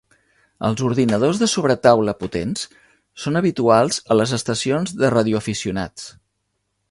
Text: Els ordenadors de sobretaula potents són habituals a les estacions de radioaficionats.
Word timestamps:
Els 0.69 0.79
ordenadors 0.85 1.41
de 1.41 1.49
sobretaula 1.51 2.15
potents 2.23 2.63
són 3.25 3.39
habituals 3.41 4.01
a 4.15 4.19
les 4.21 4.35
estacions 4.41 4.95
de 5.03 5.15
radioaficionats. 5.17 6.09